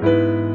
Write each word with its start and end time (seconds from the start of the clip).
Música 0.00 0.47